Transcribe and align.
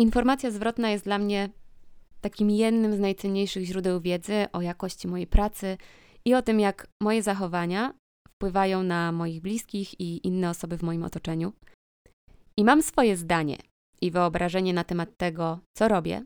Informacja 0.00 0.50
zwrotna 0.50 0.90
jest 0.90 1.04
dla 1.04 1.18
mnie 1.18 1.48
takim 2.20 2.50
jednym 2.50 2.96
z 2.96 2.98
najcenniejszych 2.98 3.64
źródeł 3.64 4.00
wiedzy 4.00 4.46
o 4.52 4.62
jakości 4.62 5.08
mojej 5.08 5.26
pracy 5.26 5.76
i 6.24 6.34
o 6.34 6.42
tym, 6.42 6.60
jak 6.60 6.86
moje 7.02 7.22
zachowania 7.22 7.94
wpływają 8.28 8.82
na 8.82 9.12
moich 9.12 9.40
bliskich 9.40 10.00
i 10.00 10.26
inne 10.26 10.50
osoby 10.50 10.78
w 10.78 10.82
moim 10.82 11.04
otoczeniu. 11.04 11.52
I 12.56 12.64
mam 12.64 12.82
swoje 12.82 13.16
zdanie 13.16 13.56
i 14.00 14.10
wyobrażenie 14.10 14.72
na 14.74 14.84
temat 14.84 15.16
tego, 15.16 15.58
co 15.78 15.88
robię, 15.88 16.22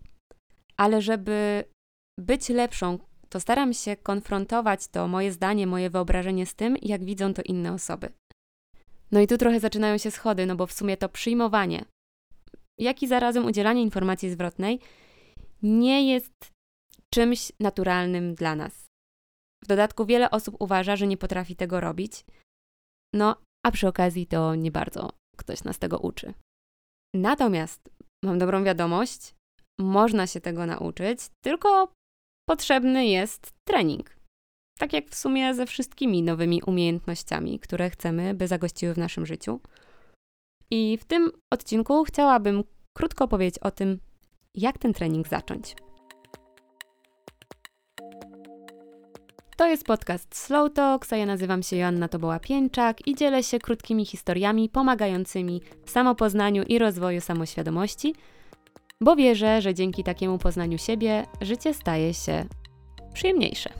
ale 0.76 1.02
żeby 1.02 1.64
być 2.20 2.48
lepszą, 2.48 2.98
to 3.28 3.40
staram 3.40 3.72
się 3.72 3.96
konfrontować 3.96 4.88
to 4.88 5.08
moje 5.08 5.32
zdanie, 5.32 5.66
moje 5.66 5.90
wyobrażenie 5.90 6.46
z 6.46 6.54
tym, 6.54 6.76
jak 6.82 7.04
widzą 7.04 7.34
to 7.34 7.42
inne 7.42 7.72
osoby. 7.72 8.08
No 9.12 9.20
i 9.20 9.26
tu 9.26 9.38
trochę 9.38 9.60
zaczynają 9.60 9.98
się 9.98 10.10
schody, 10.10 10.46
no 10.46 10.56
bo 10.56 10.66
w 10.66 10.72
sumie 10.72 10.96
to 10.96 11.08
przyjmowanie, 11.08 11.84
jak 12.78 13.02
i 13.02 13.08
zarazem 13.08 13.44
udzielanie 13.46 13.82
informacji 13.82 14.30
zwrotnej 14.30 14.80
nie 15.62 16.12
jest 16.12 16.52
czymś 17.14 17.52
naturalnym 17.60 18.34
dla 18.34 18.54
nas. 18.56 18.86
W 19.64 19.66
dodatku 19.66 20.06
wiele 20.06 20.30
osób 20.30 20.56
uważa, 20.58 20.96
że 20.96 21.06
nie 21.06 21.16
potrafi 21.16 21.56
tego 21.56 21.80
robić. 21.80 22.24
No, 23.14 23.36
a 23.66 23.70
przy 23.70 23.88
okazji 23.88 24.26
to 24.26 24.54
nie 24.54 24.70
bardzo 24.70 25.10
ktoś 25.36 25.64
nas 25.64 25.78
tego 25.78 25.98
uczy. 25.98 26.34
Natomiast 27.14 27.90
mam 28.24 28.38
dobrą 28.38 28.64
wiadomość, 28.64 29.34
można 29.80 30.26
się 30.26 30.40
tego 30.40 30.66
nauczyć, 30.66 31.18
tylko 31.44 31.92
potrzebny 32.48 33.06
jest 33.06 33.52
trening. 33.68 34.16
Tak 34.78 34.92
jak 34.92 35.10
w 35.10 35.14
sumie 35.14 35.54
ze 35.54 35.66
wszystkimi 35.66 36.22
nowymi 36.22 36.62
umiejętnościami, 36.62 37.58
które 37.58 37.90
chcemy, 37.90 38.34
by 38.34 38.48
zagościły 38.48 38.94
w 38.94 38.98
naszym 38.98 39.26
życiu. 39.26 39.60
I 40.70 40.98
w 41.00 41.04
tym 41.04 41.30
odcinku 41.50 42.04
chciałabym 42.04 42.64
krótko 42.92 43.28
powiedzieć 43.28 43.58
o 43.58 43.70
tym, 43.70 43.98
jak 44.54 44.78
ten 44.78 44.92
trening 44.92 45.28
zacząć. 45.28 45.76
To 49.56 49.68
jest 49.68 49.84
podcast 49.84 50.36
Slow 50.36 50.72
Talks, 50.72 51.12
a 51.12 51.16
ja 51.16 51.26
nazywam 51.26 51.62
się 51.62 51.76
Joanna 51.76 52.08
Toboła-Pięczak 52.08 52.94
i 53.06 53.14
dzielę 53.14 53.42
się 53.42 53.58
krótkimi 53.58 54.06
historiami 54.06 54.68
pomagającymi 54.68 55.60
samopoznaniu 55.86 56.62
i 56.62 56.78
rozwoju 56.78 57.20
samoświadomości, 57.20 58.14
bo 59.00 59.16
wierzę, 59.16 59.62
że 59.62 59.74
dzięki 59.74 60.04
takiemu 60.04 60.38
poznaniu 60.38 60.78
siebie 60.78 61.26
życie 61.40 61.74
staje 61.74 62.14
się 62.14 62.46
przyjemniejsze. 63.12 63.70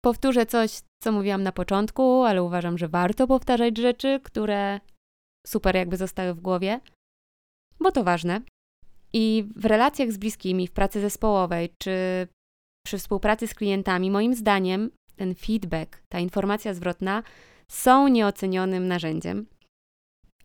Powtórzę 0.00 0.46
coś, 0.46 0.80
co 1.02 1.12
mówiłam 1.12 1.42
na 1.42 1.52
początku, 1.52 2.24
ale 2.24 2.42
uważam, 2.42 2.78
że 2.78 2.88
warto 2.88 3.26
powtarzać 3.26 3.78
rzeczy, 3.78 4.20
które 4.22 4.80
super 5.46 5.76
jakby 5.76 5.96
zostały 5.96 6.34
w 6.34 6.40
głowie, 6.40 6.80
bo 7.80 7.92
to 7.92 8.04
ważne. 8.04 8.40
I 9.12 9.44
w 9.56 9.64
relacjach 9.64 10.12
z 10.12 10.18
bliskimi, 10.18 10.66
w 10.66 10.72
pracy 10.72 11.00
zespołowej 11.00 11.74
czy 11.78 12.28
przy 12.86 12.98
współpracy 12.98 13.46
z 13.46 13.54
klientami, 13.54 14.10
moim 14.10 14.34
zdaniem 14.34 14.90
ten 15.16 15.34
feedback, 15.34 16.02
ta 16.08 16.18
informacja 16.18 16.74
zwrotna 16.74 17.22
są 17.68 18.08
nieocenionym 18.08 18.88
narzędziem. 18.88 19.46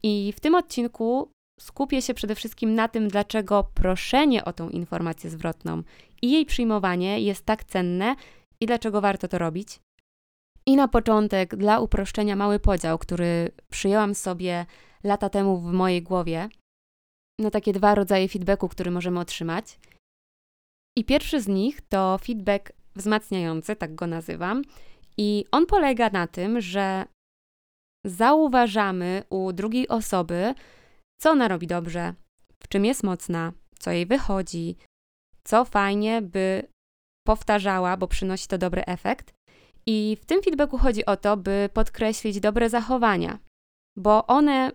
I 0.03 0.34
w 0.36 0.40
tym 0.40 0.56
odcinku 0.56 1.31
skupię 1.59 2.02
się 2.02 2.14
przede 2.14 2.36
wszystkim 2.36 2.75
na 2.75 2.88
tym, 2.88 3.08
dlaczego 3.08 3.64
proszenie 3.73 4.45
o 4.45 4.53
tą 4.53 4.69
informację 4.69 5.30
zwrotną 5.30 5.84
i 6.22 6.31
jej 6.31 6.45
przyjmowanie 6.45 7.19
jest 7.19 7.45
tak 7.45 7.64
cenne 7.64 8.16
i 8.62 8.66
dlaczego 8.66 9.02
warto 9.02 9.28
to 9.28 9.38
robić. 9.38 9.80
I 10.68 10.76
na 10.76 10.88
początek, 10.88 11.56
dla 11.56 11.80
uproszczenia, 11.80 12.36
mały 12.36 12.60
podział, 12.60 12.98
który 12.98 13.52
przyjęłam 13.70 14.16
sobie 14.16 14.66
lata 15.04 15.30
temu 15.30 15.58
w 15.58 15.72
mojej 15.74 16.04
głowie, 16.04 16.50
na 17.40 17.52
takie 17.52 17.74
dwa 17.74 17.96
rodzaje 17.96 18.30
feedbacku, 18.30 18.70
który 18.70 18.92
możemy 18.92 19.20
otrzymać. 19.20 19.80
I 20.98 21.06
pierwszy 21.06 21.42
z 21.42 21.48
nich 21.48 21.82
to 21.82 22.18
feedback 22.18 22.72
wzmacniający, 22.96 23.75
tak 23.75 23.96
go 23.96 24.08
nazywam. 24.08 24.62
I 25.18 25.46
on 25.52 25.66
polega 25.66 26.09
na 26.09 26.28
tym, 26.28 26.62
że 26.62 27.06
zauważamy 28.06 29.24
u 29.30 29.54
drugiej 29.54 29.88
osoby, 29.88 30.54
co 31.20 31.31
ona 31.31 31.48
robi 31.48 31.68
dobrze, 31.68 32.14
w 32.59 32.68
czym 32.68 32.86
jest 32.86 33.04
mocna, 33.04 33.54
co 33.80 33.92
jej 33.92 34.06
wychodzi, 34.06 34.75
co 35.44 35.66
fajnie 35.66 36.22
by 36.22 36.68
powtarzała, 37.28 37.98
bo 37.98 38.08
przynosi 38.08 38.48
to 38.48 38.58
dobry 38.58 38.86
efekt. 38.86 39.34
I 39.88 40.18
w 40.22 40.25
tym 40.25 40.41
feedbacku 40.41 40.78
chodzi 40.78 41.06
o 41.06 41.18
to, 41.18 41.38
by 41.38 41.69
podkreślić 41.73 42.40
dobre 42.40 42.69
zachowania, 42.69 43.40
bo 43.97 44.28
one 44.28 44.72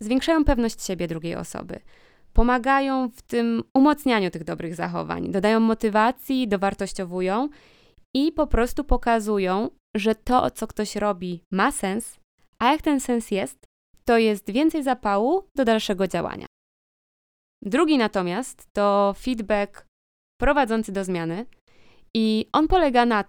zwiększają 0.00 0.44
pewność 0.44 0.84
siebie 0.84 1.08
drugiej 1.08 1.34
osoby, 1.34 1.80
pomagają 2.32 3.08
w 3.08 3.22
tym 3.22 3.62
umocnianiu 3.74 4.30
tych 4.30 4.44
dobrych 4.44 4.74
zachowań, 4.74 5.30
dodają 5.30 5.60
motywacji, 5.60 6.48
dowartościowują 6.48 7.48
i 8.14 8.32
po 8.32 8.46
prostu 8.46 8.84
pokazują, 8.84 9.70
że 9.96 10.14
to, 10.14 10.50
co 10.50 10.66
ktoś 10.66 10.96
robi, 10.96 11.42
ma 11.50 11.72
sens, 11.72 12.20
a 12.58 12.72
jak 12.72 12.82
ten 12.82 13.00
sens 13.00 13.30
jest, 13.30 13.66
to 14.04 14.18
jest 14.18 14.50
więcej 14.50 14.82
zapału 14.82 15.48
do 15.54 15.64
dalszego 15.64 16.08
działania. 16.08 16.46
Drugi 17.62 17.98
natomiast 17.98 18.72
to 18.72 19.14
feedback 19.18 19.86
prowadzący 20.40 20.92
do 20.92 21.04
zmiany 21.04 21.46
i 22.14 22.46
on 22.52 22.68
polega 22.68 23.06
na 23.06 23.24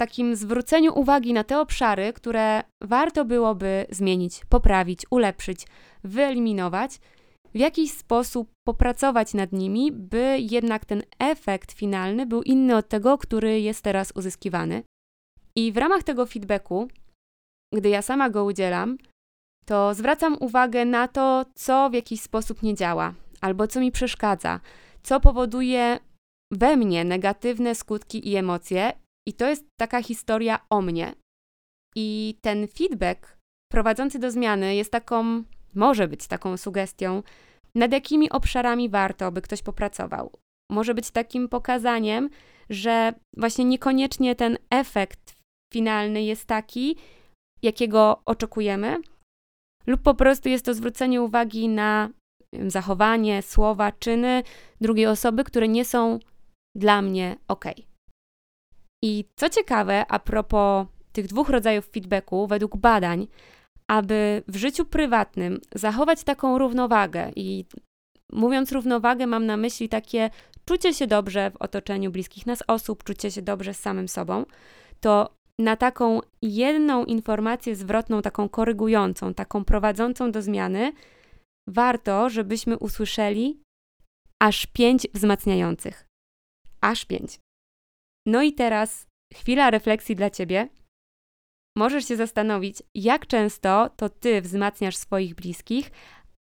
takim 0.00 0.36
zwróceniu 0.36 0.92
uwagi 0.94 1.32
na 1.32 1.44
te 1.44 1.60
obszary, 1.60 2.12
które 2.12 2.62
warto 2.80 3.24
byłoby 3.24 3.86
zmienić, 3.90 4.44
poprawić, 4.48 5.06
ulepszyć, 5.10 5.66
wyeliminować, 6.04 7.00
w 7.54 7.58
jakiś 7.58 7.92
sposób 7.92 8.50
popracować 8.66 9.34
nad 9.34 9.52
nimi, 9.52 9.92
by 9.92 10.36
jednak 10.40 10.84
ten 10.84 11.02
efekt 11.18 11.72
finalny 11.72 12.26
był 12.26 12.42
inny 12.42 12.76
od 12.76 12.88
tego, 12.88 13.18
który 13.18 13.60
jest 13.60 13.82
teraz 13.82 14.12
uzyskiwany. 14.14 14.82
I 15.56 15.72
w 15.72 15.76
ramach 15.76 16.02
tego 16.02 16.26
feedbacku, 16.26 16.88
gdy 17.74 17.88
ja 17.88 18.02
sama 18.02 18.30
go 18.30 18.44
udzielam, 18.44 18.98
to 19.64 19.94
zwracam 19.94 20.36
uwagę 20.40 20.84
na 20.84 21.08
to, 21.08 21.44
co 21.54 21.90
w 21.90 21.94
jakiś 21.94 22.20
sposób 22.20 22.62
nie 22.62 22.74
działa, 22.74 23.14
albo 23.40 23.66
co 23.66 23.80
mi 23.80 23.92
przeszkadza, 23.92 24.60
co 25.02 25.20
powoduje 25.20 25.98
we 26.52 26.76
mnie 26.76 27.04
negatywne 27.04 27.74
skutki 27.74 28.28
i 28.28 28.36
emocje, 28.36 28.92
i 29.28 29.32
to 29.32 29.48
jest 29.48 29.64
taka 29.80 30.02
historia 30.02 30.60
o 30.70 30.82
mnie. 30.82 31.14
I 31.96 32.38
ten 32.40 32.68
feedback 32.68 33.36
prowadzący 33.72 34.18
do 34.18 34.30
zmiany 34.30 34.74
jest 34.74 34.92
taką, 34.92 35.42
może 35.74 36.08
być 36.08 36.26
taką 36.26 36.56
sugestią, 36.56 37.22
nad 37.74 37.92
jakimi 37.92 38.30
obszarami 38.30 38.88
warto, 38.88 39.32
by 39.32 39.42
ktoś 39.42 39.62
popracował. 39.62 40.32
Może 40.70 40.94
być 40.94 41.10
takim 41.10 41.48
pokazaniem, 41.48 42.30
że 42.70 43.12
właśnie 43.36 43.64
niekoniecznie 43.64 44.34
ten 44.34 44.58
efekt 44.70 45.36
finalny 45.74 46.22
jest 46.22 46.46
taki, 46.46 46.96
jakiego 47.62 48.22
oczekujemy, 48.24 48.96
lub 49.86 50.02
po 50.02 50.14
prostu 50.14 50.48
jest 50.48 50.64
to 50.64 50.74
zwrócenie 50.74 51.22
uwagi 51.22 51.68
na 51.68 52.10
zachowanie, 52.66 53.42
słowa, 53.42 53.92
czyny 53.92 54.42
drugiej 54.80 55.06
osoby, 55.06 55.44
które 55.44 55.68
nie 55.68 55.84
są 55.84 56.18
dla 56.76 57.02
mnie 57.02 57.36
ok. 57.48 57.64
I 59.04 59.24
co 59.36 59.48
ciekawe, 59.48 60.06
a 60.08 60.18
propos 60.18 60.86
tych 61.12 61.26
dwóch 61.26 61.48
rodzajów 61.48 61.86
feedbacku, 61.86 62.46
według 62.46 62.76
badań, 62.76 63.26
aby 63.90 64.42
w 64.48 64.56
życiu 64.56 64.84
prywatnym 64.84 65.60
zachować 65.74 66.24
taką 66.24 66.58
równowagę 66.58 67.30
i 67.36 67.64
mówiąc 68.32 68.72
równowagę, 68.72 69.26
mam 69.26 69.46
na 69.46 69.56
myśli 69.56 69.88
takie 69.88 70.30
czucie 70.64 70.94
się 70.94 71.06
dobrze 71.06 71.50
w 71.50 71.56
otoczeniu 71.56 72.10
bliskich 72.10 72.46
nas 72.46 72.62
osób, 72.66 73.04
czucie 73.04 73.30
się 73.30 73.42
dobrze 73.42 73.74
z 73.74 73.80
samym 73.80 74.08
sobą, 74.08 74.44
to 75.00 75.34
na 75.58 75.76
taką 75.76 76.20
jedną 76.42 77.04
informację 77.04 77.76
zwrotną, 77.76 78.22
taką 78.22 78.48
korygującą, 78.48 79.34
taką 79.34 79.64
prowadzącą 79.64 80.32
do 80.32 80.42
zmiany, 80.42 80.92
warto, 81.68 82.30
żebyśmy 82.30 82.78
usłyszeli 82.78 83.60
aż 84.42 84.66
pięć 84.66 85.06
wzmacniających. 85.14 86.06
Aż 86.80 87.04
pięć. 87.04 87.38
No 88.28 88.42
i 88.42 88.52
teraz 88.52 89.06
chwila 89.34 89.70
refleksji 89.70 90.16
dla 90.16 90.30
ciebie. 90.30 90.68
Możesz 91.76 92.08
się 92.08 92.16
zastanowić, 92.16 92.82
jak 92.94 93.26
często 93.26 93.90
to 93.96 94.08
ty 94.08 94.40
wzmacniasz 94.42 94.96
swoich 94.96 95.34
bliskich, 95.34 95.90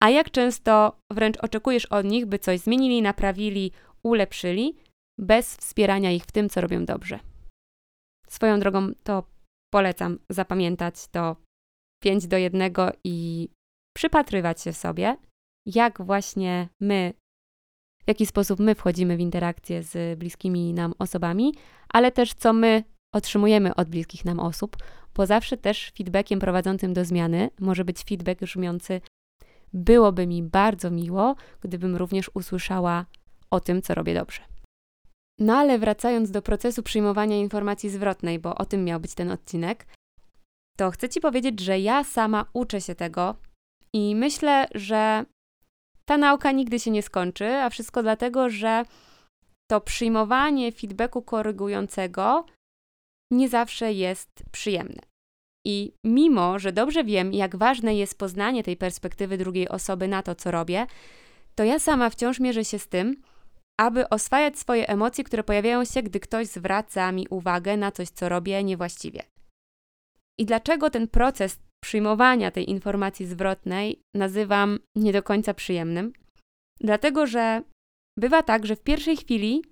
a 0.03 0.09
jak 0.09 0.31
często 0.31 0.99
wręcz 1.11 1.37
oczekujesz 1.37 1.85
od 1.85 2.05
nich, 2.05 2.25
by 2.25 2.39
coś 2.39 2.59
zmienili, 2.59 3.01
naprawili, 3.01 3.71
ulepszyli, 4.03 4.75
bez 5.19 5.57
wspierania 5.57 6.11
ich 6.11 6.23
w 6.23 6.31
tym, 6.31 6.49
co 6.49 6.61
robią 6.61 6.85
dobrze. 6.85 7.19
Swoją 8.27 8.59
drogą 8.59 8.91
to 9.03 9.23
polecam 9.73 10.19
zapamiętać 10.29 11.07
to 11.07 11.35
5 12.03 12.27
do 12.27 12.37
1 12.37 12.73
i 13.03 13.49
przypatrywać 13.95 14.61
się 14.61 14.73
sobie, 14.73 15.17
jak 15.65 16.01
właśnie 16.01 16.69
my 16.81 17.13
w 18.05 18.07
jaki 18.07 18.25
sposób 18.25 18.59
my 18.59 18.75
wchodzimy 18.75 19.17
w 19.17 19.19
interakcję 19.19 19.83
z 19.83 20.19
bliskimi 20.19 20.73
nam 20.73 20.93
osobami, 20.99 21.53
ale 21.89 22.11
też 22.11 22.33
co 22.33 22.53
my 22.53 22.83
otrzymujemy 23.13 23.75
od 23.75 23.89
bliskich 23.89 24.25
nam 24.25 24.39
osób, 24.39 24.77
bo 25.15 25.25
zawsze 25.25 25.57
też 25.57 25.91
feedbackiem 25.97 26.39
prowadzącym 26.39 26.93
do 26.93 27.05
zmiany 27.05 27.49
może 27.59 27.85
być 27.85 28.03
feedback 28.03 28.41
brzmiący: 28.41 29.01
byłoby 29.73 30.27
mi 30.27 30.43
bardzo 30.43 30.91
miło, 30.91 31.35
gdybym 31.61 31.95
również 31.95 32.31
usłyszała 32.33 33.05
o 33.51 33.59
tym, 33.59 33.81
co 33.81 33.95
robię 33.95 34.13
dobrze. 34.13 34.41
No 35.39 35.57
ale 35.57 35.79
wracając 35.79 36.31
do 36.31 36.41
procesu 36.41 36.83
przyjmowania 36.83 37.37
informacji 37.37 37.89
zwrotnej, 37.89 38.39
bo 38.39 38.55
o 38.55 38.65
tym 38.65 38.83
miał 38.83 38.99
być 38.99 39.13
ten 39.13 39.31
odcinek, 39.31 39.85
to 40.77 40.91
chcę 40.91 41.09
Ci 41.09 41.21
powiedzieć, 41.21 41.59
że 41.59 41.79
ja 41.79 42.03
sama 42.03 42.45
uczę 42.53 42.81
się 42.81 42.95
tego 42.95 43.35
i 43.93 44.15
myślę, 44.15 44.67
że 44.75 45.25
ta 46.05 46.17
nauka 46.17 46.51
nigdy 46.51 46.79
się 46.79 46.91
nie 46.91 47.03
skończy, 47.03 47.47
a 47.47 47.69
wszystko 47.69 48.03
dlatego, 48.03 48.49
że 48.49 48.85
to 49.67 49.81
przyjmowanie 49.81 50.71
feedbacku 50.71 51.21
korygującego 51.21 52.45
nie 53.31 53.49
zawsze 53.49 53.93
jest 53.93 54.43
przyjemne. 54.51 55.01
I 55.65 55.93
mimo, 56.03 56.59
że 56.59 56.71
dobrze 56.71 57.03
wiem, 57.03 57.33
jak 57.33 57.55
ważne 57.55 57.95
jest 57.95 58.17
poznanie 58.17 58.63
tej 58.63 58.77
perspektywy 58.77 59.37
drugiej 59.37 59.69
osoby 59.69 60.07
na 60.07 60.23
to, 60.23 60.35
co 60.35 60.51
robię, 60.51 60.87
to 61.55 61.63
ja 61.63 61.79
sama 61.79 62.09
wciąż 62.09 62.39
mierzę 62.39 62.65
się 62.65 62.79
z 62.79 62.87
tym, 62.87 63.21
aby 63.79 64.09
oswajać 64.09 64.59
swoje 64.59 64.87
emocje, 64.87 65.23
które 65.23 65.43
pojawiają 65.43 65.85
się, 65.85 66.03
gdy 66.03 66.19
ktoś 66.19 66.47
zwraca 66.47 67.11
mi 67.11 67.27
uwagę 67.29 67.77
na 67.77 67.91
coś, 67.91 68.09
co 68.09 68.29
robię 68.29 68.63
niewłaściwie. 68.63 69.23
I 70.39 70.45
dlaczego 70.45 70.89
ten 70.89 71.07
proces 71.07 71.59
przyjmowania 71.85 72.51
tej 72.51 72.69
informacji 72.69 73.25
zwrotnej 73.25 74.01
nazywam 74.15 74.79
nie 74.95 75.13
do 75.13 75.23
końca 75.23 75.53
przyjemnym? 75.53 76.13
Dlatego, 76.81 77.27
że 77.27 77.61
bywa 78.19 78.43
tak, 78.43 78.65
że 78.65 78.75
w 78.75 78.81
pierwszej 78.81 79.17
chwili, 79.17 79.63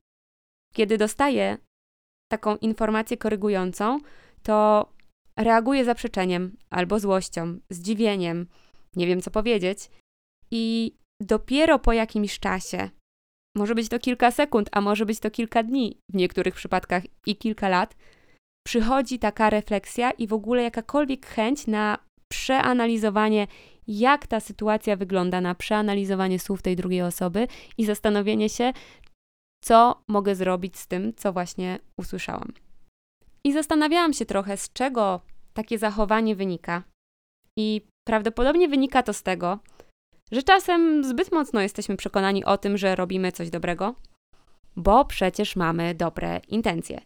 kiedy 0.73 0.97
dostaję 0.97 1.57
taką 2.31 2.57
informację 2.57 3.17
korygującą, 3.17 3.99
to 4.43 4.89
reaguję 5.37 5.85
zaprzeczeniem 5.85 6.57
albo 6.69 6.99
złością, 6.99 7.59
zdziwieniem, 7.69 8.47
nie 8.95 9.07
wiem 9.07 9.21
co 9.21 9.31
powiedzieć. 9.31 9.89
I 10.51 10.95
dopiero 11.21 11.79
po 11.79 11.93
jakimś 11.93 12.39
czasie, 12.39 12.89
może 13.57 13.75
być 13.75 13.89
to 13.89 13.99
kilka 13.99 14.31
sekund, 14.31 14.69
a 14.71 14.81
może 14.81 15.05
być 15.05 15.19
to 15.19 15.31
kilka 15.31 15.63
dni, 15.63 15.97
w 16.11 16.15
niektórych 16.15 16.55
przypadkach 16.55 17.03
i 17.25 17.35
kilka 17.35 17.69
lat, 17.69 17.95
przychodzi 18.67 19.19
taka 19.19 19.49
refleksja 19.49 20.11
i 20.11 20.27
w 20.27 20.33
ogóle 20.33 20.63
jakakolwiek 20.63 21.25
chęć 21.25 21.67
na 21.67 21.97
przeanalizowanie, 22.31 23.47
jak 23.87 24.27
ta 24.27 24.39
sytuacja 24.39 24.95
wygląda, 24.95 25.41
na 25.41 25.55
przeanalizowanie 25.55 26.39
słów 26.39 26.61
tej 26.61 26.75
drugiej 26.75 27.01
osoby 27.01 27.47
i 27.77 27.85
zastanowienie 27.85 28.49
się, 28.49 28.73
co 29.63 30.03
mogę 30.07 30.35
zrobić 30.35 30.77
z 30.77 30.87
tym, 30.87 31.13
co 31.15 31.33
właśnie 31.33 31.79
usłyszałam. 31.97 32.53
I 33.43 33.53
zastanawiałam 33.53 34.13
się 34.13 34.25
trochę, 34.25 34.57
z 34.57 34.73
czego 34.73 35.21
takie 35.53 35.77
zachowanie 35.77 36.35
wynika. 36.35 36.83
I 37.57 37.81
prawdopodobnie 38.07 38.67
wynika 38.67 39.03
to 39.03 39.13
z 39.13 39.23
tego, 39.23 39.59
że 40.31 40.43
czasem 40.43 41.03
zbyt 41.03 41.31
mocno 41.31 41.61
jesteśmy 41.61 41.97
przekonani 41.97 42.45
o 42.45 42.57
tym, 42.57 42.77
że 42.77 42.95
robimy 42.95 43.31
coś 43.31 43.49
dobrego, 43.49 43.95
bo 44.75 45.05
przecież 45.05 45.55
mamy 45.55 45.95
dobre 45.95 46.41
intencje 46.47 47.01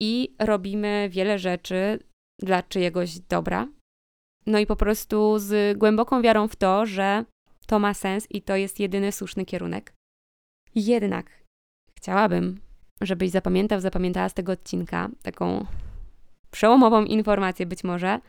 i 0.00 0.34
robimy 0.38 1.08
wiele 1.10 1.38
rzeczy 1.38 1.98
dla 2.38 2.62
czyjegoś 2.62 3.18
dobra. 3.18 3.68
No 4.46 4.58
i 4.58 4.66
po 4.66 4.76
prostu 4.76 5.38
z 5.38 5.78
głęboką 5.78 6.22
wiarą 6.22 6.48
w 6.48 6.56
to, 6.56 6.86
że 6.86 7.24
to 7.66 7.78
ma 7.78 7.94
sens 7.94 8.26
i 8.30 8.42
to 8.42 8.56
jest 8.56 8.80
jedyny 8.80 9.12
słuszny 9.12 9.44
kierunek. 9.44 9.94
Jednak 10.74 11.44
chciałabym, 11.96 12.60
żebyś 13.00 13.30
zapamiętał, 13.30 13.80
zapamiętała 13.80 14.28
z 14.28 14.34
tego 14.34 14.52
odcinka 14.52 15.08
taką 15.22 15.66
przełomową 16.50 17.04
informację 17.04 17.66
być 17.66 17.84
może, 17.84 18.20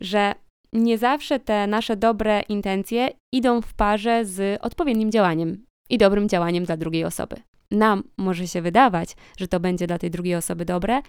że 0.00 0.34
nie 0.72 0.98
zawsze 0.98 1.40
te 1.40 1.66
nasze 1.66 1.96
dobre 1.96 2.40
intencje 2.48 3.10
idą 3.34 3.62
w 3.62 3.74
parze 3.74 4.24
z 4.24 4.58
odpowiednim 4.62 5.12
działaniem 5.12 5.67
i 5.88 5.98
dobrym 5.98 6.28
działaniem 6.28 6.64
dla 6.64 6.76
drugiej 6.76 7.04
osoby. 7.04 7.36
Nam 7.70 8.02
może 8.16 8.48
się 8.48 8.62
wydawać, 8.62 9.16
że 9.38 9.48
to 9.48 9.60
będzie 9.60 9.86
dla 9.86 9.98
tej 9.98 10.10
drugiej 10.10 10.34
osoby 10.34 10.64
dobre, 10.64 11.00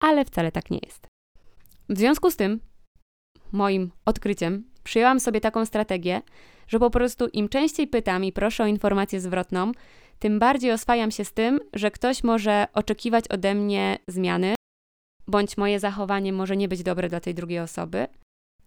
ale 0.00 0.24
wcale 0.24 0.52
tak 0.52 0.70
nie 0.70 0.78
jest. 0.86 1.06
W 1.88 1.98
związku 1.98 2.30
z 2.30 2.36
tym, 2.36 2.60
moim 3.52 3.90
odkryciem, 4.04 4.64
przyjęłam 4.84 5.20
sobie 5.20 5.40
taką 5.40 5.66
strategię, 5.66 6.22
że 6.68 6.78
po 6.78 6.90
prostu 6.90 7.26
im 7.26 7.48
częściej 7.48 7.86
pytam 7.86 8.24
i 8.24 8.32
proszę 8.32 8.64
o 8.64 8.66
informację 8.66 9.20
zwrotną, 9.20 9.72
tym 10.18 10.38
bardziej 10.38 10.72
oswajam 10.72 11.10
się 11.10 11.24
z 11.24 11.32
tym, 11.32 11.60
że 11.74 11.90
ktoś 11.90 12.24
może 12.24 12.66
oczekiwać 12.74 13.28
ode 13.28 13.54
mnie 13.54 13.98
zmiany, 14.08 14.54
bądź 15.26 15.56
moje 15.56 15.80
zachowanie 15.80 16.32
może 16.32 16.56
nie 16.56 16.68
być 16.68 16.82
dobre 16.82 17.08
dla 17.08 17.20
tej 17.20 17.34
drugiej 17.34 17.58
osoby. 17.58 18.06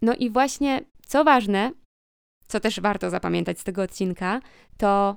No 0.02 0.14
i 0.14 0.30
właśnie, 0.30 0.84
co 1.06 1.24
ważne, 1.24 1.72
co 2.46 2.60
też 2.60 2.80
warto 2.80 3.10
zapamiętać 3.10 3.60
z 3.60 3.64
tego 3.64 3.82
odcinka, 3.82 4.40
to 4.76 5.16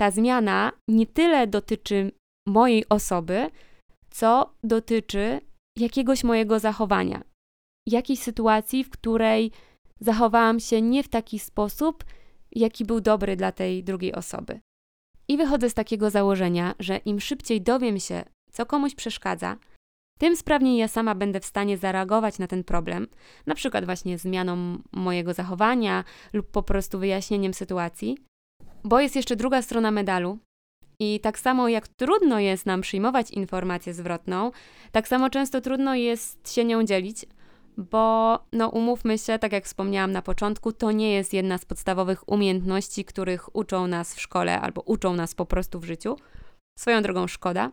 ta 0.00 0.10
zmiana 0.10 0.72
nie 0.88 1.06
tyle 1.06 1.46
dotyczy 1.46 2.12
mojej 2.48 2.88
osoby, 2.88 3.50
co 4.10 4.54
dotyczy 4.64 5.40
jakiegoś 5.78 6.24
mojego 6.24 6.58
zachowania, 6.58 7.22
jakiejś 7.88 8.20
sytuacji, 8.20 8.84
w 8.84 8.90
której 8.90 9.52
zachowałam 10.00 10.60
się 10.60 10.82
nie 10.82 11.02
w 11.02 11.08
taki 11.08 11.38
sposób, 11.38 12.04
jaki 12.52 12.84
był 12.84 13.00
dobry 13.00 13.36
dla 13.36 13.52
tej 13.52 13.84
drugiej 13.84 14.14
osoby. 14.14 14.60
I 15.28 15.36
wychodzę 15.36 15.70
z 15.70 15.74
takiego 15.74 16.10
założenia, 16.10 16.74
że 16.78 16.96
im 16.96 17.20
szybciej 17.20 17.62
dowiem 17.62 18.00
się, 18.00 18.24
co 18.52 18.66
komuś 18.66 18.94
przeszkadza, 18.94 19.56
tym 20.18 20.36
sprawniej 20.36 20.76
ja 20.76 20.88
sama 20.88 21.14
będę 21.14 21.40
w 21.40 21.44
stanie 21.44 21.78
zareagować 21.78 22.38
na 22.38 22.46
ten 22.46 22.64
problem, 22.64 23.06
na 23.46 23.54
przykład 23.54 23.84
właśnie 23.84 24.18
zmianą 24.18 24.78
mojego 24.92 25.34
zachowania 25.34 26.04
lub 26.32 26.50
po 26.50 26.62
prostu 26.62 26.98
wyjaśnieniem 26.98 27.54
sytuacji, 27.54 28.16
bo 28.88 29.00
jest 29.00 29.16
jeszcze 29.16 29.36
druga 29.36 29.62
strona 29.62 29.90
medalu. 29.90 30.38
I 31.00 31.20
tak 31.20 31.38
samo 31.38 31.68
jak 31.68 31.88
trudno 31.88 32.40
jest 32.40 32.66
nam 32.66 32.80
przyjmować 32.80 33.30
informację 33.30 33.94
zwrotną, 33.94 34.50
tak 34.92 35.08
samo 35.08 35.30
często 35.30 35.60
trudno 35.60 35.94
jest 35.94 36.52
się 36.54 36.64
nią 36.64 36.84
dzielić, 36.84 37.26
bo 37.76 38.38
no 38.52 38.68
umówmy 38.68 39.18
się, 39.18 39.38
tak 39.38 39.52
jak 39.52 39.64
wspomniałam 39.64 40.12
na 40.12 40.22
początku, 40.22 40.72
to 40.72 40.92
nie 40.92 41.12
jest 41.12 41.32
jedna 41.32 41.58
z 41.58 41.64
podstawowych 41.64 42.28
umiejętności, 42.28 43.04
których 43.04 43.56
uczą 43.56 43.86
nas 43.86 44.14
w 44.14 44.20
szkole 44.20 44.60
albo 44.60 44.82
uczą 44.82 45.14
nas 45.14 45.34
po 45.34 45.46
prostu 45.46 45.80
w 45.80 45.84
życiu. 45.84 46.16
Swoją 46.78 47.02
drogą 47.02 47.26
szkoda. 47.26 47.70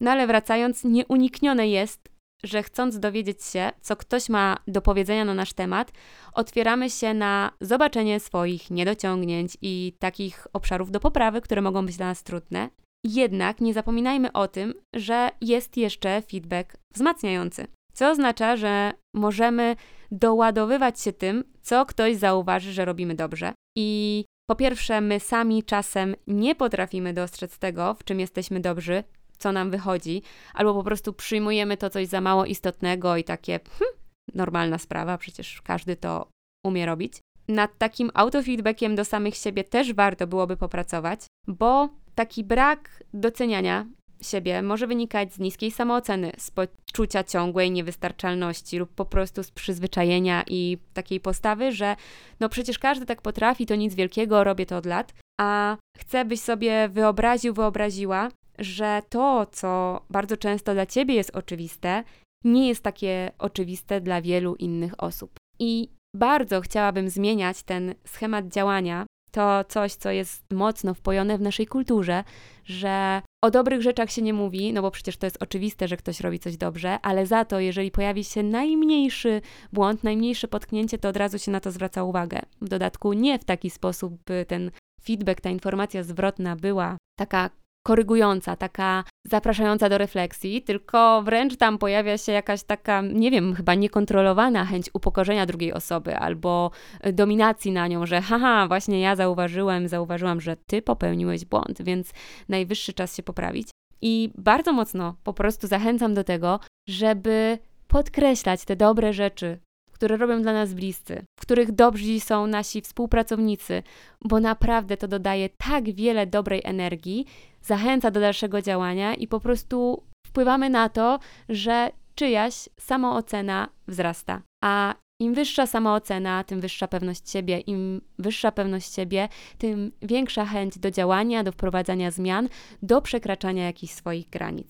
No 0.00 0.10
ale 0.10 0.26
wracając, 0.26 0.84
nieuniknione 0.84 1.68
jest, 1.68 2.08
że 2.44 2.62
chcąc 2.62 2.98
dowiedzieć 2.98 3.44
się, 3.44 3.70
co 3.80 3.96
ktoś 3.96 4.28
ma 4.28 4.56
do 4.68 4.82
powiedzenia 4.82 5.24
na 5.24 5.34
nasz 5.34 5.52
temat, 5.52 5.92
otwieramy 6.32 6.90
się 6.90 7.14
na 7.14 7.50
zobaczenie 7.60 8.20
swoich 8.20 8.70
niedociągnięć 8.70 9.56
i 9.62 9.96
takich 9.98 10.46
obszarów 10.52 10.90
do 10.90 11.00
poprawy, 11.00 11.40
które 11.40 11.62
mogą 11.62 11.86
być 11.86 11.96
dla 11.96 12.06
nas 12.06 12.22
trudne. 12.22 12.68
Jednak 13.04 13.60
nie 13.60 13.74
zapominajmy 13.74 14.32
o 14.32 14.48
tym, 14.48 14.74
że 14.94 15.28
jest 15.40 15.76
jeszcze 15.76 16.22
feedback 16.22 16.76
wzmacniający, 16.94 17.66
co 17.92 18.10
oznacza, 18.10 18.56
że 18.56 18.92
możemy 19.14 19.76
doładowywać 20.10 21.00
się 21.00 21.12
tym, 21.12 21.44
co 21.62 21.86
ktoś 21.86 22.16
zauważy, 22.16 22.72
że 22.72 22.84
robimy 22.84 23.14
dobrze. 23.14 23.52
I 23.76 24.24
po 24.48 24.56
pierwsze, 24.56 25.00
my 25.00 25.20
sami 25.20 25.62
czasem 25.62 26.14
nie 26.26 26.54
potrafimy 26.54 27.12
dostrzec 27.12 27.58
tego, 27.58 27.94
w 27.94 28.04
czym 28.04 28.20
jesteśmy 28.20 28.60
dobrzy, 28.60 29.04
co 29.38 29.52
nam 29.52 29.70
wychodzi, 29.70 30.22
albo 30.54 30.74
po 30.74 30.82
prostu 30.82 31.12
przyjmujemy 31.12 31.76
to 31.76 31.90
coś 31.90 32.06
za 32.06 32.20
mało 32.20 32.44
istotnego 32.44 33.16
i 33.16 33.24
takie 33.24 33.60
hm, 33.78 33.90
normalna 34.34 34.78
sprawa, 34.78 35.18
przecież 35.18 35.62
każdy 35.62 35.96
to 35.96 36.28
umie 36.64 36.86
robić. 36.86 37.12
Nad 37.48 37.78
takim 37.78 38.10
autofeedbackiem 38.14 38.94
do 38.96 39.04
samych 39.04 39.34
siebie 39.34 39.64
też 39.64 39.92
warto 39.92 40.26
byłoby 40.26 40.56
popracować, 40.56 41.20
bo 41.46 41.88
taki 42.14 42.44
brak 42.44 43.04
doceniania 43.14 43.86
siebie 44.22 44.62
może 44.62 44.86
wynikać 44.86 45.32
z 45.32 45.38
niskiej 45.38 45.70
samooceny, 45.70 46.32
z 46.38 46.50
poczucia 46.50 47.24
ciągłej 47.24 47.70
niewystarczalności 47.70 48.78
lub 48.78 48.94
po 48.94 49.04
prostu 49.04 49.42
z 49.42 49.50
przyzwyczajenia 49.50 50.44
i 50.46 50.78
takiej 50.94 51.20
postawy, 51.20 51.72
że 51.72 51.96
no 52.40 52.48
przecież 52.48 52.78
każdy 52.78 53.06
tak 53.06 53.22
potrafi, 53.22 53.66
to 53.66 53.74
nic 53.74 53.94
wielkiego, 53.94 54.44
robię 54.44 54.66
to 54.66 54.76
od 54.76 54.86
lat, 54.86 55.14
a 55.40 55.76
chcę, 55.98 56.24
byś 56.24 56.40
sobie 56.40 56.88
wyobraził, 56.88 57.54
wyobraziła, 57.54 58.28
że 58.58 59.02
to, 59.08 59.46
co 59.52 60.00
bardzo 60.10 60.36
często 60.36 60.74
dla 60.74 60.86
ciebie 60.86 61.14
jest 61.14 61.36
oczywiste, 61.36 62.04
nie 62.44 62.68
jest 62.68 62.82
takie 62.82 63.32
oczywiste 63.38 64.00
dla 64.00 64.22
wielu 64.22 64.54
innych 64.54 65.02
osób. 65.02 65.30
I 65.58 65.88
bardzo 66.16 66.60
chciałabym 66.60 67.10
zmieniać 67.10 67.62
ten 67.62 67.94
schemat 68.06 68.48
działania. 68.48 69.06
To 69.30 69.64
coś, 69.64 69.94
co 69.94 70.10
jest 70.10 70.44
mocno 70.52 70.94
wpojone 70.94 71.38
w 71.38 71.40
naszej 71.40 71.66
kulturze, 71.66 72.24
że 72.64 73.22
o 73.44 73.50
dobrych 73.50 73.82
rzeczach 73.82 74.10
się 74.10 74.22
nie 74.22 74.32
mówi, 74.32 74.72
no 74.72 74.82
bo 74.82 74.90
przecież 74.90 75.16
to 75.16 75.26
jest 75.26 75.42
oczywiste, 75.42 75.88
że 75.88 75.96
ktoś 75.96 76.20
robi 76.20 76.38
coś 76.38 76.56
dobrze, 76.56 76.98
ale 77.02 77.26
za 77.26 77.44
to, 77.44 77.60
jeżeli 77.60 77.90
pojawi 77.90 78.24
się 78.24 78.42
najmniejszy 78.42 79.40
błąd, 79.72 80.04
najmniejsze 80.04 80.48
potknięcie, 80.48 80.98
to 80.98 81.08
od 81.08 81.16
razu 81.16 81.38
się 81.38 81.50
na 81.50 81.60
to 81.60 81.70
zwraca 81.70 82.04
uwagę. 82.04 82.40
W 82.60 82.68
dodatku 82.68 83.12
nie 83.12 83.38
w 83.38 83.44
taki 83.44 83.70
sposób, 83.70 84.14
by 84.26 84.44
ten 84.48 84.70
feedback, 85.02 85.40
ta 85.40 85.50
informacja 85.50 86.02
zwrotna 86.02 86.56
była 86.56 86.96
taka 87.18 87.50
korygująca, 87.86 88.56
taka 88.56 89.04
zapraszająca 89.24 89.88
do 89.88 89.98
refleksji, 89.98 90.62
tylko 90.62 91.22
wręcz 91.22 91.56
tam 91.56 91.78
pojawia 91.78 92.18
się 92.18 92.32
jakaś 92.32 92.62
taka, 92.62 93.00
nie 93.00 93.30
wiem, 93.30 93.54
chyba 93.54 93.74
niekontrolowana 93.74 94.64
chęć 94.64 94.90
upokorzenia 94.92 95.46
drugiej 95.46 95.72
osoby 95.72 96.16
albo 96.16 96.70
dominacji 97.12 97.72
na 97.72 97.86
nią, 97.86 98.06
że 98.06 98.20
haha, 98.20 98.68
właśnie 98.68 99.00
ja 99.00 99.16
zauważyłem, 99.16 99.88
zauważyłam, 99.88 100.40
że 100.40 100.56
ty 100.56 100.82
popełniłeś 100.82 101.44
błąd, 101.44 101.82
więc 101.82 102.12
najwyższy 102.48 102.92
czas 102.92 103.16
się 103.16 103.22
poprawić. 103.22 103.68
I 104.02 104.30
bardzo 104.38 104.72
mocno 104.72 105.16
po 105.24 105.32
prostu 105.32 105.66
zachęcam 105.66 106.14
do 106.14 106.24
tego, 106.24 106.60
żeby 106.88 107.58
podkreślać 107.88 108.64
te 108.64 108.76
dobre 108.76 109.12
rzeczy, 109.12 109.58
które 110.04 110.16
robią 110.16 110.42
dla 110.42 110.52
nas 110.52 110.74
bliscy, 110.74 111.24
w 111.38 111.42
których 111.42 111.72
dobrzy 111.72 112.20
są 112.20 112.46
nasi 112.46 112.80
współpracownicy, 112.80 113.82
bo 114.24 114.40
naprawdę 114.40 114.96
to 114.96 115.08
dodaje 115.08 115.48
tak 115.48 115.94
wiele 115.94 116.26
dobrej 116.26 116.60
energii, 116.64 117.26
zachęca 117.62 118.10
do 118.10 118.20
dalszego 118.20 118.62
działania 118.62 119.14
i 119.14 119.28
po 119.28 119.40
prostu 119.40 120.02
wpływamy 120.26 120.70
na 120.70 120.88
to, 120.88 121.18
że 121.48 121.90
czyjaś 122.14 122.68
samoocena 122.80 123.68
wzrasta. 123.88 124.42
A 124.64 124.94
im 125.20 125.34
wyższa 125.34 125.66
samoocena, 125.66 126.44
tym 126.44 126.60
wyższa 126.60 126.88
pewność 126.88 127.30
siebie. 127.30 127.60
Im 127.60 128.00
wyższa 128.18 128.52
pewność 128.52 128.94
siebie, 128.94 129.28
tym 129.58 129.92
większa 130.02 130.44
chęć 130.44 130.78
do 130.78 130.90
działania, 130.90 131.44
do 131.44 131.52
wprowadzania 131.52 132.10
zmian, 132.10 132.48
do 132.82 133.02
przekraczania 133.02 133.64
jakichś 133.64 133.92
swoich 133.92 134.30
granic. 134.30 134.68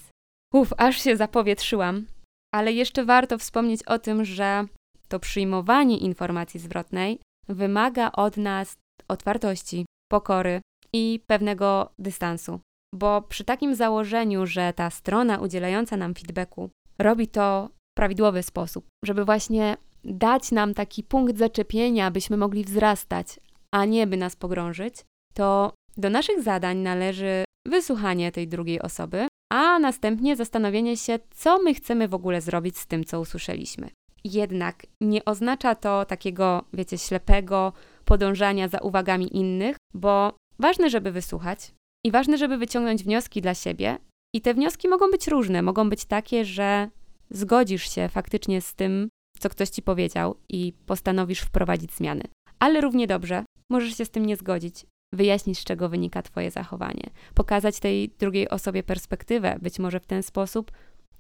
Uf, 0.52 0.72
aż 0.76 1.02
się 1.02 1.16
zapowietrzyłam, 1.16 2.06
ale 2.54 2.72
jeszcze 2.72 3.04
warto 3.04 3.38
wspomnieć 3.38 3.82
o 3.82 3.98
tym, 3.98 4.24
że 4.24 4.64
to 5.08 5.20
przyjmowanie 5.20 5.99
informacji 5.99 6.61
zwrotnej 6.61 7.20
wymaga 7.49 8.12
od 8.12 8.37
nas 8.37 8.76
otwartości, 9.08 9.87
pokory 10.12 10.61
i 10.92 11.20
pewnego 11.26 11.92
dystansu. 11.99 12.61
Bo 12.94 13.23
przy 13.23 13.44
takim 13.44 13.75
założeniu, 13.75 14.46
że 14.46 14.73
ta 14.73 14.90
strona 14.90 15.38
udzielająca 15.38 15.96
nam 15.96 16.14
feedbacku 16.14 16.70
robi 16.99 17.28
to 17.28 17.68
w 17.68 17.99
prawidłowy 17.99 18.42
sposób, 18.42 18.87
żeby 19.04 19.25
właśnie 19.25 19.76
dać 20.04 20.52
nam 20.52 20.75
taki 20.75 21.02
punkt 21.02 21.38
zaczepienia, 21.38 22.11
byśmy 22.11 22.37
mogli 22.37 22.64
wzrastać, 22.64 23.40
a 23.73 23.84
nie 23.84 24.06
by 24.06 24.16
nas 24.16 24.37
pogrążyć, 24.37 24.94
to 25.34 25.73
do 25.96 26.11
naszych 26.11 26.42
zadań 26.42 26.78
należy 26.78 27.44
wysłuchanie 27.66 28.32
tej 28.32 28.49
drugiej 28.49 28.82
osoby, 28.82 29.26
a 29.52 29.78
następnie 29.78 30.37
zastanowienie 30.37 30.96
się, 30.96 31.18
co 31.30 31.62
my 31.62 31.75
chcemy 31.75 32.08
w 32.08 32.14
ogóle 32.14 32.40
zrobić 32.40 32.78
z 32.78 32.87
tym, 32.87 33.04
co 33.04 33.20
usłyszeliśmy. 33.20 33.90
Jednak 34.25 34.87
nie 35.00 35.25
oznacza 35.25 35.75
to 35.75 36.04
takiego, 36.04 36.64
wiecie, 36.73 36.99
ślepego 36.99 37.73
podążania 38.04 38.69
za 38.69 38.78
uwagami 38.78 39.37
innych, 39.37 39.76
bo 39.95 40.33
ważne, 40.59 40.90
żeby 40.90 41.12
wysłuchać 41.12 41.75
i 42.07 42.11
ważne, 42.11 42.38
żeby 42.38 42.59
wyciągnąć 42.59 43.04
wnioski 43.04 43.43
dla 43.43 43.54
siebie. 43.54 43.99
I 44.35 44.40
te 44.40 44.54
wnioski 44.54 44.88
mogą 44.88 45.11
być 45.11 45.28
różne. 45.28 45.62
Mogą 45.62 45.90
być 45.90 46.04
takie, 46.04 46.45
że 46.45 46.90
zgodzisz 47.31 47.95
się 47.95 48.09
faktycznie 48.09 48.61
z 48.61 48.75
tym, 48.75 49.09
co 49.38 49.49
ktoś 49.49 49.69
ci 49.69 49.83
powiedział 49.83 50.37
i 50.49 50.73
postanowisz 50.87 51.40
wprowadzić 51.40 51.93
zmiany. 51.93 52.23
Ale 52.59 52.81
równie 52.81 53.07
dobrze 53.07 53.45
możesz 53.71 53.97
się 53.97 54.04
z 54.04 54.11
tym 54.11 54.26
nie 54.26 54.37
zgodzić, 54.37 54.87
wyjaśnić, 55.14 55.59
z 55.59 55.64
czego 55.64 55.88
wynika 55.88 56.23
Twoje 56.23 56.50
zachowanie, 56.50 57.11
pokazać 57.35 57.81
tej 57.81 58.09
drugiej 58.09 58.49
osobie 58.49 58.83
perspektywę. 58.83 59.59
Być 59.62 59.78
może 59.78 60.00
w 60.00 60.07
ten 60.07 60.23
sposób 60.23 60.73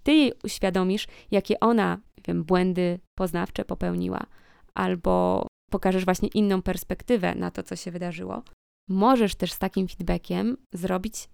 Ty 0.04 0.12
jej 0.12 0.32
uświadomisz, 0.44 1.06
jakie 1.30 1.60
ona 1.60 1.98
wiem, 2.26 2.44
błędy 2.44 2.98
poznawcze 3.18 3.64
popełniła, 3.64 4.26
albo 4.74 5.46
pokażesz 5.70 6.04
właśnie 6.04 6.28
inną 6.28 6.62
perspektywę 6.62 7.34
na 7.34 7.50
to, 7.50 7.62
co 7.62 7.76
się 7.76 7.90
wydarzyło. 7.90 8.42
Możesz 8.88 9.34
też 9.34 9.52
z 9.52 9.58
takim 9.58 9.88
feedbackiem 9.88 10.56
zrobić 10.72 11.28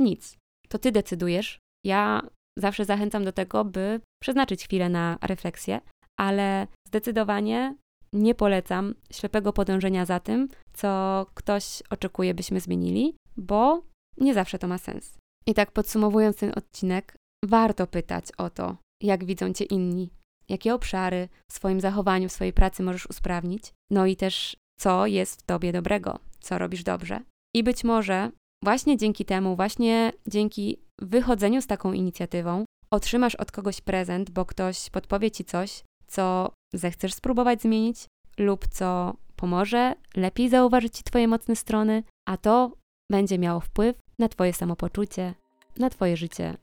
nic. 0.00 0.36
To 0.68 0.78
ty 0.78 0.92
decydujesz. 0.92 1.58
Ja 1.84 2.22
zawsze 2.58 2.84
zachęcam 2.84 3.24
do 3.24 3.32
tego, 3.32 3.64
by 3.64 4.00
przeznaczyć 4.22 4.64
chwilę 4.64 4.88
na 4.88 5.18
refleksję, 5.22 5.80
ale 6.20 6.66
zdecydowanie 6.88 7.76
nie 8.12 8.34
polecam 8.34 8.94
ślepego 9.12 9.52
podążenia 9.52 10.04
za 10.04 10.20
tym, 10.20 10.48
co 10.72 11.26
ktoś 11.34 11.82
oczekuje, 11.90 12.34
byśmy 12.34 12.60
zmienili, 12.60 13.16
bo 13.36 13.82
nie 14.16 14.34
zawsze 14.34 14.58
to 14.58 14.68
ma 14.68 14.78
sens. 14.78 15.18
I 15.46 15.54
tak 15.54 15.72
podsumowując 15.72 16.36
ten 16.36 16.52
odcinek, 16.56 17.16
warto 17.46 17.86
pytać 17.86 18.24
o 18.38 18.50
to, 18.50 18.76
jak 19.02 19.24
widzą 19.24 19.52
cię 19.52 19.64
inni, 19.64 20.10
jakie 20.48 20.74
obszary 20.74 21.28
w 21.50 21.52
swoim 21.52 21.80
zachowaniu, 21.80 22.28
w 22.28 22.32
swojej 22.32 22.52
pracy 22.52 22.82
możesz 22.82 23.06
usprawnić, 23.06 23.72
no 23.90 24.06
i 24.06 24.16
też 24.16 24.56
co 24.78 25.06
jest 25.06 25.40
w 25.40 25.42
tobie 25.42 25.72
dobrego, 25.72 26.18
co 26.40 26.58
robisz 26.58 26.82
dobrze. 26.82 27.20
I 27.54 27.62
być 27.62 27.84
może 27.84 28.30
właśnie 28.64 28.96
dzięki 28.96 29.24
temu, 29.24 29.56
właśnie 29.56 30.12
dzięki 30.26 30.80
wychodzeniu 31.00 31.62
z 31.62 31.66
taką 31.66 31.92
inicjatywą, 31.92 32.64
otrzymasz 32.90 33.34
od 33.34 33.52
kogoś 33.52 33.80
prezent, 33.80 34.30
bo 34.30 34.44
ktoś 34.44 34.90
podpowie 34.90 35.30
ci 35.30 35.44
coś, 35.44 35.82
co 36.06 36.50
zechcesz 36.74 37.14
spróbować 37.14 37.62
zmienić, 37.62 38.06
lub 38.38 38.68
co 38.68 39.16
pomoże 39.36 39.94
lepiej 40.16 40.48
zauważyć 40.48 40.96
ci 40.96 41.04
Twoje 41.04 41.28
mocne 41.28 41.56
strony, 41.56 42.02
a 42.28 42.36
to 42.36 42.72
będzie 43.10 43.38
miało 43.38 43.60
wpływ 43.60 43.96
na 44.18 44.28
Twoje 44.28 44.52
samopoczucie, 44.52 45.34
na 45.78 45.90
Twoje 45.90 46.16
życie, 46.16 46.56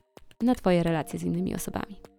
na 0.44 0.54
Twoje 0.54 0.82
relacje 0.82 1.18
z 1.18 1.22
innymi 1.22 1.54
osobami. 1.54 2.13